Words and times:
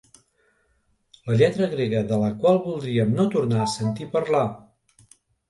La 1.31 1.35
lletra 1.41 1.67
grega 1.73 2.01
de 2.13 2.19
la 2.23 2.31
qual 2.39 2.57
voldríem 2.65 3.13
no 3.21 3.27
tornar 3.37 3.61
a 3.67 3.69
sentir 3.75 4.11
parlar. 4.19 4.43